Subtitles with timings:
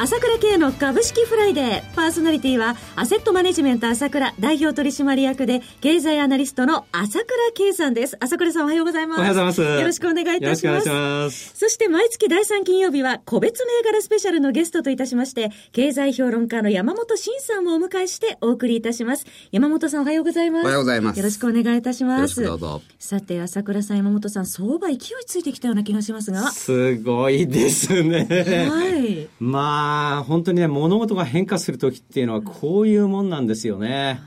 [0.00, 1.94] 朝倉慶の株式フライデー。
[1.96, 8.16] パーソナリティは、アセットマネジメント朝倉代表取締役で、経済アナリストの朝倉慶さんです。
[8.20, 9.18] 朝倉さんおはようございます。
[9.18, 9.60] おはようございます。
[9.60, 10.66] よろしくお願いいたします。
[10.66, 11.52] よろしくお願いします。
[11.56, 19.26] そして毎月第3金曜日は、個別銘柄スペシャルのゲストといたしまして、経済評論家の山本伸さんをお迎えしてお送りいたします。
[19.50, 20.62] 山本さんおはようございます。
[20.62, 21.16] おはようございます。
[21.18, 22.40] よろしくお願いいたします。
[22.40, 22.82] どうぞ。
[23.00, 26.52] さて、朝倉さん、山本さん、相場勢いついてきたような気がしますが。
[26.52, 28.28] すごいですね。
[28.70, 29.26] はい。
[29.40, 29.87] まあ、
[30.26, 34.20] 本当にね、物事が変化する時っていうのはこういうもんなんですよね。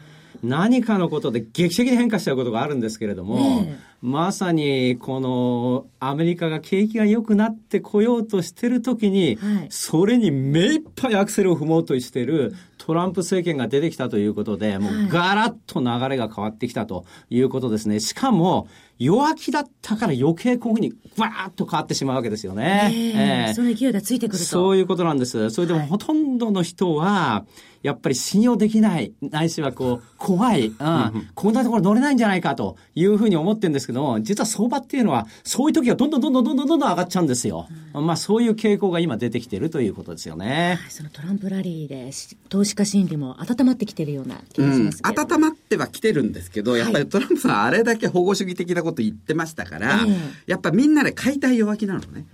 [0.43, 17.99] 何かのことで劇的に変化しちゃうことがあるんですけれども、ね、まさにこのアメリカが景気が良くなってこようとしてる時に、はい、それに目いっぱいアクセルを踏もうとしてるトランプ政権が出てきたということで、もうガラッと流れが変わってきたということですね。
[17.99, 18.67] しかも、
[19.01, 22.91] 弱気だったから余計こういうふうにわーッと変わってしまうわけですよね。
[22.93, 24.45] えー、えー、その勢いがついてくると。
[24.45, 25.49] そういうことなんです。
[25.49, 27.45] それでもほとんどの人は、
[27.83, 37.67] やっぱり信用できない、ないしはこう、怖い、うん、こんなところ乗れないんじゃないかというふうに思ってるんですけども、実は相場っていうのは、そういう時はどんどんどんどんどんどんどん上がっちゃうんですよ。
[37.95, 40.77] うん、まあそういう傾向が今出てきてるということですよね。
[40.79, 42.11] はい、そのトランプラリーで、
[42.49, 50.05] 投資家心理も温まってきてるような気がします、うん、温まってはきてるんですけど、やっぱりトランプさんあれだけ保護主義的なこと言ってましたから、
[50.45, 52.25] やっぱみんなで買いたい弱気なのね。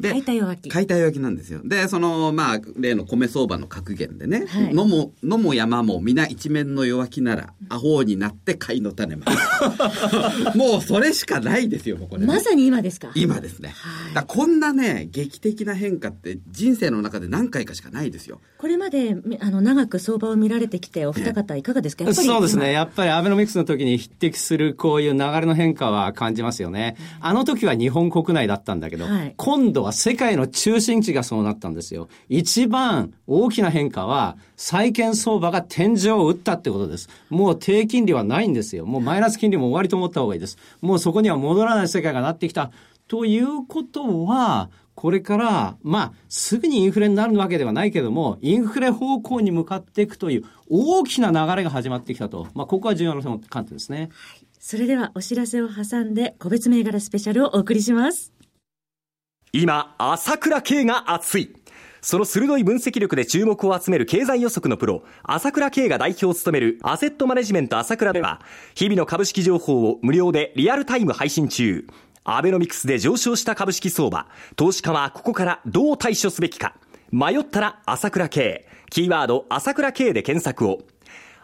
[0.00, 0.68] で、買いたい弱気。
[0.70, 1.60] 買いたい弱気なんですよ。
[1.64, 9.26] で、その、まあ、例の米相場の格言でね、はい、野も、野も山も皆一面の弱気なら、アホになって買いの種ま
[10.54, 13.10] もうそれしかないですよ、これ、ね、まさに今ですか？
[13.14, 13.70] 今ですね。
[13.76, 18.40] はい、だこんなね、劇的な変化って人生の中で何回かしかないですよ。
[18.58, 22.72] これまで、あの、長く相場を見られてきて、お二方いかがですか、ね、そうですね。
[22.72, 26.96] やっぱりアベノミクスの時に匹敵するこういう流れの変化は感じますよね。
[27.20, 32.08] あの時は日本国内だったんだけど、はい、今度は世界の中中心地がそうなったんですよ。
[32.28, 37.08] 一番大きな変化は、債券相場が天井を打ったってことです。
[37.28, 38.86] もう低金利はないんですよ。
[38.86, 40.58] もうマイナス金利も終わりと思った方がいいです。
[40.80, 42.70] もうそこには戻らない世界がなってきた。
[43.08, 52.46] ということは、これから、まあ、すぐにインフレになるわけではないけども、インフレ方向に向かっていくという大きな流れが始まってきたと。
[52.54, 54.10] まあ、ここは重要な観点ですね。
[54.60, 58.39] それではお知らせを挟んで、個別銘柄スペシャルをお送りします。
[59.52, 61.56] 今、朝倉慶が熱い。
[62.02, 68.40] その鋭い分析力で注目を集める経済予測のプロ、朝倉慶が代表を務めるアセットマネジメント朝倉では、
[68.76, 71.84] 日々の株式情報を無料でリアルタイム配信中。
[72.22, 76.76] アベノミクスで上昇した株式相場、投資家はここからどう対処すべきか。
[77.10, 78.68] 迷ったら朝倉慶。
[78.88, 80.82] キーワード朝倉慶で検索を。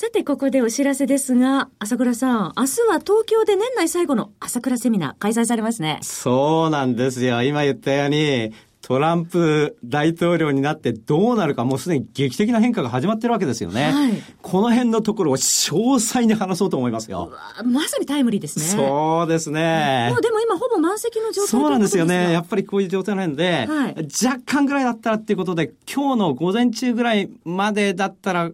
[0.00, 5.98] さて、ここでお知らせですが、朝倉さん、明日は東京で年内最後の朝倉セミナー開催されますね。
[6.02, 7.42] そうなんですよ。
[7.42, 13.90] 今言ったように、トランプ大統領になってどうなるか、もうすでに劇的な変化が始まってるわけですよね。
[13.90, 17.32] はい、この辺のところを詳細に話そうと思いますよ。
[17.64, 18.66] まさにタイムリーですね。
[18.66, 20.10] そうですね。
[20.12, 22.30] もうでも今ほぼ満席の状態そうなんですよね。
[22.32, 28.52] やっぱりこういう状態なんで、はい、若干ぐらいだったらっていうことで、今日の午前中ぐらいまでだったら、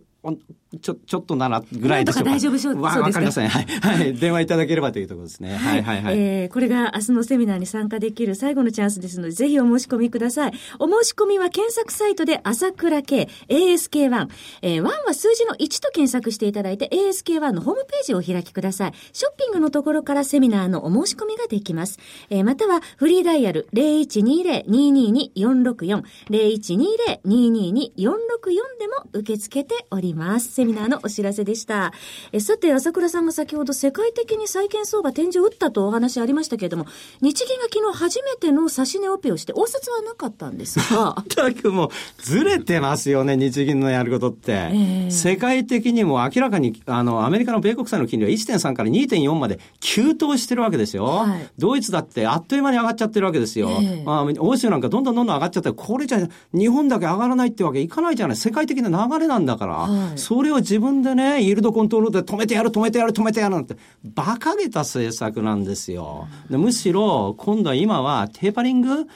[0.79, 2.31] ちょ、ちょっとならぐらいでしょうか。
[2.31, 3.49] 大丈夫そうわ、わかりません。
[3.49, 3.65] はい。
[3.65, 4.15] はい。
[4.15, 5.57] 電話いただければというところですね。
[5.57, 6.19] はい、はい、はい。
[6.19, 10.53] えー、これが明日のセミナーに参加できる最後のチャンスですので、ぜひお申し込みください。
[10.79, 14.29] お申し込みは検索サイトで朝倉系 ASK1。
[14.63, 18.93] えー、1は数字の1と検索していただいて、ASK1 のホームページをお開きください。
[19.13, 21.99] ショッピングのところからセミナーのお申し込みができます。
[22.31, 30.49] えー、または、フリーダイヤル0120-222-464、0120-222-464でも受け付けております。
[30.65, 31.93] セミナーのお知らせでした。
[32.33, 36.87] えさて、朝倉さんが先ほど世界的に債券相場天井を打ったとお話ありましたけれども、
[37.21, 41.23] 日銀が昨日初めての指値オペをして、応接はなかったんですが。
[41.29, 41.89] 全くもう、
[42.23, 44.53] ずれてますよね、日銀のやることって。
[44.53, 51.05] えー、世界的にも明らかに、あの、アメリカの米国債の金利は1.3から2.4まで急騰してるわけですよ。
[51.05, 53.69] はい、ドイツだってあっという間に上がっちゃってるわけですよ。
[53.69, 58.37] えー、まあ、欧州なんかどんどんどんどん上がっちゃって、これじゃ日本だけ上がらないってわけいかないじゃない。
[58.37, 63.77] 世界的な流れなんだから、はい、それをを自分でね、イールドコントロールで止めてやる、止めてやる、止めてやるなんて、
[64.17, 66.29] 馬鹿げた政策なんですよ。
[66.51, 69.11] でむしろ、今度は今はテーパリング、考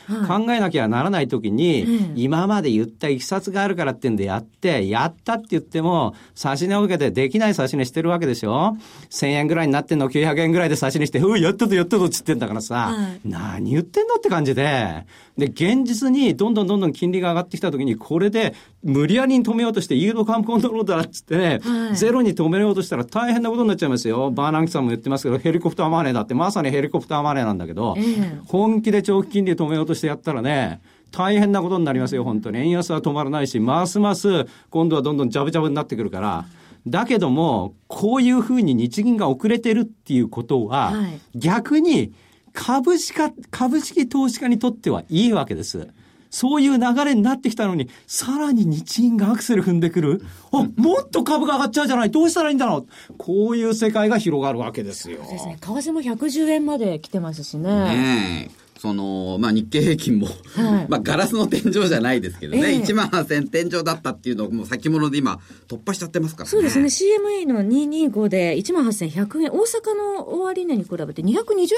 [0.51, 8.77] えなきゃならない時に、今まで言ったいきさつがあるからってんでやって、やったって言っても、差し値を受けてできない差し値してるわけでしょ
[9.11, 15.07] ?1000 円ぐらいになってんの900円ぐらいで差し値して、うやったぞやったぞっつってんだからさ、何言ってんのって感じで、
[15.37, 24.31] で、現実にどんどんどんどん金利が上がってきたときに、これで無理やりに止めようとして、イールドカンプコントロールだっつってね、はい、ゼロに止めようとしたら大変なことになっちゃいますよ。
[24.31, 30.81] バーナンキさんも言ってますけど、ヘリコプターマネーだって、まさにヘリコプターマネーなんだけど、えー、本気で長期金利止めようとしてやったらね、
[31.11, 32.59] 大変なことになりますよ、本当に。
[32.59, 36.45] 円安は止まらないし、ますます今度はどんどんジャブジャブになってくるから。
[36.87, 42.13] だけども、こういうふうに日銀が遅れてるっていうことは、はい、逆に
[42.53, 43.19] 株式
[43.51, 45.89] 株式投資家にとってはいいわけです。
[46.31, 50.23] そういう流れになってきたのに、さらに日銀がアクセル踏んでくる。
[50.53, 52.11] あ、もっと株が上がっちゃうじゃない？
[52.11, 53.15] どうしたらいいんだろう？
[53.19, 55.19] こういう世界が広がるわけですよ。
[55.23, 55.59] そうですね。
[55.61, 57.69] 為替も110円まで来てますしね。
[57.71, 66.51] ねその、まあ、日経平均も、はい、 まあ、ガラスの天井じゃないですけどね、えー、1万8000天井だったっていうのを、もう先物で今、突破しちゃってますからね。
[66.51, 71.35] そうですね、CME の225で1万8100円、大阪の終値に比べて220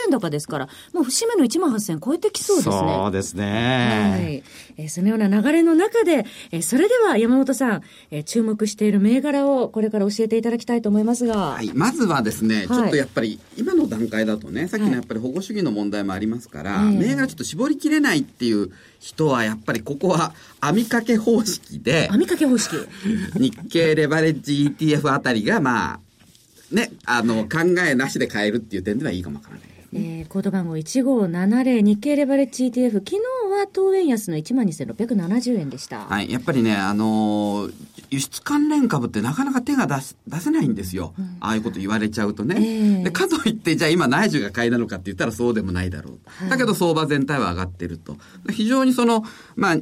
[0.07, 2.75] 円高ですから、もう節目の1万8000円超えてきそうですね。
[2.75, 4.21] そうですね。
[4.21, 4.43] はい。
[4.77, 11.53] えー、そのような流れの中で、えー、それでは山本さん、えー、注目している銘柄をこれから教えていただきたいと思いますが。
[11.53, 22.77] はい、まずはですね、ちょっとやっぱり、今の段階だとね、さっきのやっぱり保護主義の問題もありますから、はい、銘柄ちょっと絞りきれないっていう人は、やっぱりここは網掛け方式で、 網掛け方式
[23.39, 26.01] 日経レバレッジ ETF あたりが、まあ、
[26.75, 29.70] ね、あの、考えなしで買えるっていう点ではいいかもわからない。
[29.93, 36.01] えー、コード番号1570日経レバレッジ ETF 昨日は当円安の1万2670円でした。
[36.01, 37.73] はいやっぱりねあのー、
[38.11, 39.97] 輸出関連株ってなかなか手が出
[40.29, 48.17] 出せないんですよ、うん、ああいうこと言われちゃうとね、えー、でかといってじゃあ今内需が買いなのかって言ったらそうでもないだろう、はい、だけど相場全体は上がってると。
[48.51, 49.25] 非常にその
[49.57, 49.77] まあ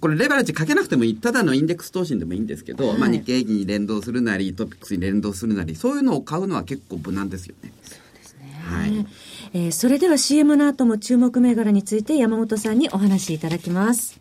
[0.00, 7.72] これレバレッジかけなくてもいい、ただのインデックス投資でもいいんですけど、はい、まあ日経平均に連動するなり、トピックスに連動するなり、そういうのを買うのは結構無難ですよね。
[7.82, 8.60] そうですね。
[8.62, 9.06] はい。
[9.52, 14.20] えー、それでは CM の後も注目銘柄について山本さんにお話しいただきます。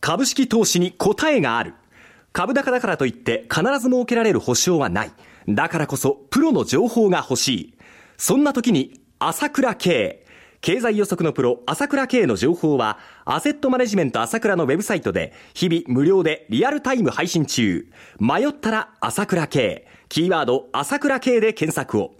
[0.00, 1.74] 株式投資に答えがある。
[2.32, 5.10] 株高だからといって必ず設けられる保証はない。
[5.48, 7.74] だからこそプロの情報が欲しい。
[8.16, 10.26] そんな時に朝倉慶。
[10.60, 17.86] 経済予測のプロ、朝倉慶の情報は、アセットマネジメント朝倉のウェブサイトで、日々無料でリアルタイム配信中。
[18.18, 19.86] 迷ったら朝倉慶。
[20.10, 22.19] キーワード、朝倉慶で検索を。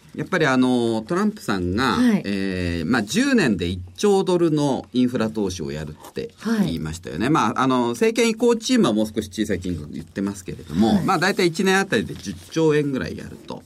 [0.15, 6.31] やっぱりあの、トランプさんが、はい、えー、まあ10年で1兆ドルのインフラ投資をやるって
[6.63, 7.25] 言いましたよね。
[7.25, 13.63] はい、まあ、あの、政権移行チームはもう少し小さい金額言ってますけれども、はい、まあ大体1年あたりで10兆円ぐらいやると。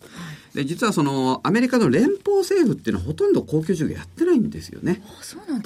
[0.54, 5.02] で実はそのアメリカの連邦政府っていうのはほとんど高級授業やってないんですよね。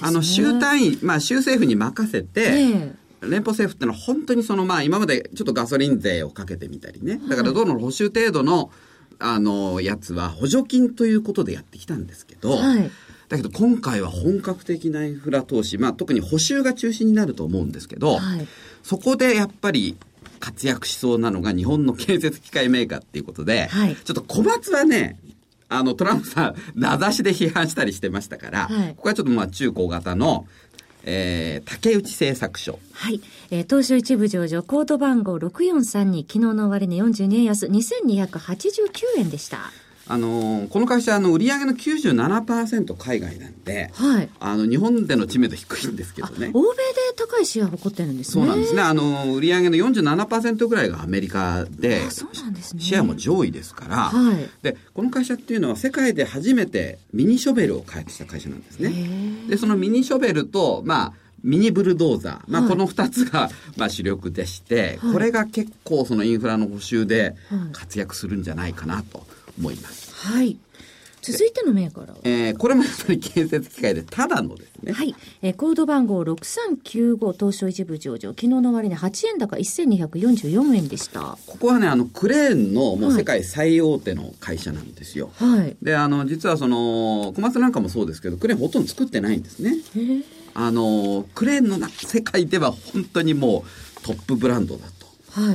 [0.02, 7.20] あの州単位、まあ州政府に任せて、えー連邦政府ってのは本当にそのまあ今までちょっとガソリン税をかけてみたりね。
[7.28, 8.72] だからどの補修程度の
[9.20, 12.92] あの、やつは補助金ということでやってきたんですけど、はい、
[13.28, 18.48] だけど今回は本格的なインフラ投資、まあ特に補修が中心になると思うんですけど、はい、
[18.82, 19.98] そこでやっぱり
[20.40, 25.20] 活躍しそうなのが日本の建設機械メーカーっていうことで、はい、ちょっと小松はね、
[25.68, 30.48] あの、トランプさん、名指しで批判したりしてましたから、はい、ここはちょっとまあ中高型の、
[31.04, 32.80] えー、竹内製作所。
[32.94, 33.22] はい。
[33.52, 38.70] えー、東証一部上場、コード番号6432、昨日の終値42円安、2289
[39.18, 39.72] 円でした。
[40.12, 44.30] あのこの会社、あの、売上の97%海外なんで、はい。
[44.40, 46.50] あの、日本での知名度低いんですけどね。
[46.52, 46.76] 欧米で
[47.16, 48.34] 高いシェアを誇ってるんですね。
[48.34, 48.82] そうなんですね。
[48.82, 52.82] あの、売上の47%ぐらいがアメリカで、そうなんですね。
[52.82, 54.50] シェアも上位ですから、はい。
[54.64, 58.92] で、この会社っていうのは世界で初めてミニショベルを開発した会社なんですね。
[59.48, 61.14] で、そのミニショベルと、まあ、
[61.44, 62.52] ミニブルドーザー。
[62.52, 67.36] まあ、この二つが、まあ、主力でして、はい、これが結構そのインフラの補修で
[67.74, 69.26] 活躍するんじゃないかなと
[69.60, 70.14] 思います。
[70.16, 70.58] はい。
[71.22, 74.94] 続いての銘柄えー、これもやっぱり建設機械でただのですね。
[74.94, 75.14] はい。
[75.42, 78.30] えー、コード番号6395東証一部上場。
[78.30, 81.38] 昨日の終値8円高1244円でした。
[81.46, 85.32] ここはね、あの、クレーンのもう世界最大手の会社なんですよ。
[85.36, 85.76] はい。
[85.82, 89.76] で、あの、実はその、小松なんかもそうですけど、クレーンほとんど作ってないんですね。
[90.54, 93.66] あの、クレーンの世界では本当にも
[94.02, 94.99] うトップブランドだと。
[94.99, 94.99] は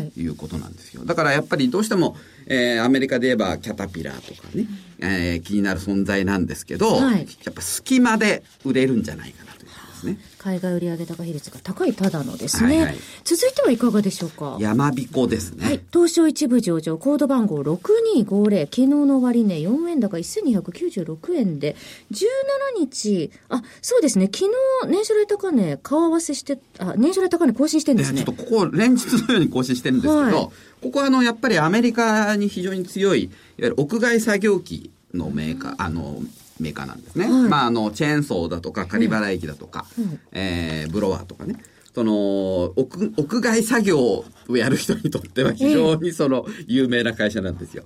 [0.00, 1.04] い、いうことなんですよ。
[1.04, 2.16] だからやっぱりどうしても、
[2.46, 4.66] えー、アメリカで言えばキャタピラーとかね、
[4.98, 9.63] えー、気になる存在なんですけど、はい、やっぱ隙間で売れるんじゃないかなと
[10.04, 10.18] ですね。
[10.38, 14.56] 海外売上高比率が高いただのですね、はいはい、続いてはいかがでしょうか？
[14.60, 21.76] 山彦ですね、はい、東証一部上場コード番号6250昨日の終値4円高1296円で
[22.12, 24.26] 17日あそうですね。
[24.26, 24.46] 昨
[24.82, 30.50] 日年初来高値顔合わせしてあ年初来高値更新してるんですね、ちょっとここ連日のように更新してるんですけど、はい、
[30.82, 36.18] ここはあのやっぱりアメリカに非常に強いいわゆる屋外作業機のメーカー、あの
[36.60, 37.24] メーカーなんですね。
[37.24, 41.56] はい、まあ、あの、チェーンソーだとか、仮払い機だとか、うん、えー、ブロワーとかね。
[41.94, 47.84] その、屋、屋外作業をやる人にとっては非常にその、有名な会社なんですよ。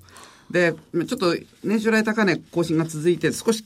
[0.51, 3.65] で、ちょっと、年初来高値更新が続いて、少し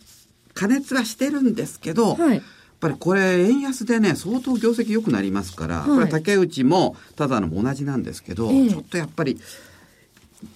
[0.55, 2.43] 加熱はしてるんですけど、はい、やっ
[2.81, 9.39] ぱりこれ、円安でね、相当業績良くなりますから、はい、これ竹内も、ただのも同じなんですけど、えちょっとやっぱり、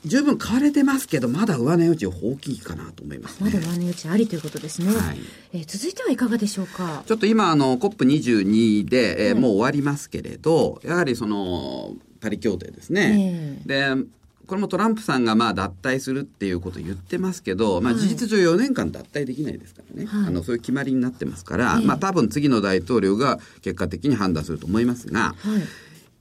[0.05, 4.89] 十分買われてますけど、まだ上値打ち大きいかなと思います、ね、まだ上値打ちありということですね。
[4.89, 5.19] はい、
[5.53, 7.03] えー、続いてはいかがでしょうか？
[7.07, 13.59] ちょっと今、あの、COP22 で、えー、もう終わりますけれど、やはりその、パリ協定ですね。
[13.65, 14.07] えー、で、
[14.47, 20.07] これもトランプさんがまあ脱退するっていうことを言ってますけど、まあ事実上4年間脱退できないですからね。
[20.07, 25.63] はい、あの、そういう決まりになってますから、まあ多分次の大統領が結果的に判断すると思いますが、はい、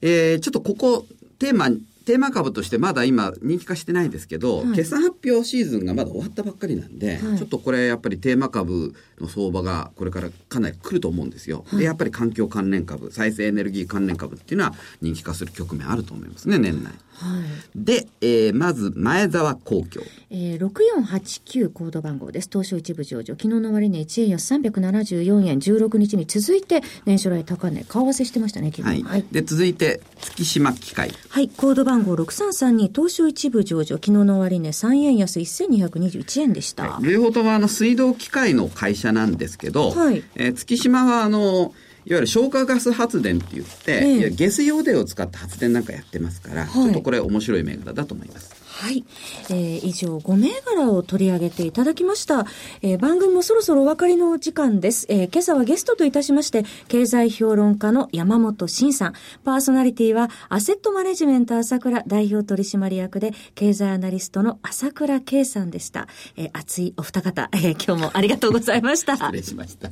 [0.02, 1.06] えー、ちょっとここ、
[1.38, 1.70] テーマ
[2.06, 11.66] テーマ株としてまだ今人気化してないですけど、はい、決算発表シーズンがまだ終わったばっかりなんで、はい、ちょっとこれやっぱりテーマ株の相場がこれからかなり来ると思うんですよ。
[11.68, 16.94] はい、で、やっぱり環境関連株、再生エネルギー関連株っていうのは人気化する局面あると思いますね、年内。
[17.16, 17.44] はい、
[17.76, 20.06] で、えー、まず前澤公共。
[20.30, 22.50] えー、6489コード番号です。
[22.52, 23.36] 東証一部上場。
[23.36, 28.88] 昨日の終値1円安374円、16日に続いて年初来高値、顔合わせしてましたね、昨日。
[28.88, 29.04] はい。
[29.04, 31.12] はい、で、続いて月島機械。
[31.30, 33.96] はい、コード番号6332東証一部上場。
[33.96, 36.90] 昨日の終値3円安1221円でした。
[36.90, 41.74] はい、両方ともあの水道機械の会社なんですけど、はい、えー、月島はあの、
[42.08, 48.65] いわゆる消火ガス発電って言って、ええ、ゲス用電を使った発電なんかやってますから、はい、ちょっとこれ面白い銘柄だと思います。
[48.76, 49.06] はい。
[49.50, 52.46] えー、以上5銘柄を取り上げていただきました。
[52.82, 55.06] えー、番組もそろそろお別れの時間です。
[55.08, 59.14] えー、今朝はゲストといたしまして、経済評論家の山本慎さん、
[59.46, 66.10] パーソナリティはアセットマネジメント朝倉代表取締役で、経済アナリストの朝倉圭さんでした。
[66.36, 69.16] えー、熱いお二方、えー、今日もありがとうございました。
[69.16, 69.90] 失礼しました。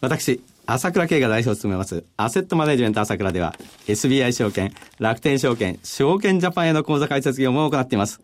[0.00, 3.54] 私、朝倉慶が代表を務めます、アセットマネジメント朝倉では、
[3.86, 8.20] SBI 証券、楽天証券、証券ジャパンへの口座開設業務を行っています。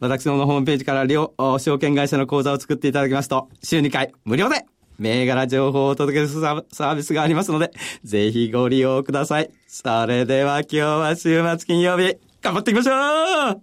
[0.00, 4.66] 私どものホームページから両証券会社の口座を作っていただきますと、週2回無料で
[4.98, 7.70] 銘柄情報をお届けするサービスがありますので、
[8.02, 9.50] ぜひご利用ください。
[9.68, 13.62] それでは今日は週末金曜日、頑張っていきましょう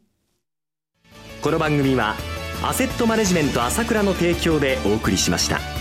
[1.42, 2.16] この番組は、
[2.64, 5.81] アセットマネジメント朝倉の提供でお送りしました。